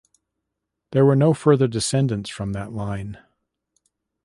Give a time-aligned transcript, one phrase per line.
[0.93, 3.19] There were no further descendants from that line.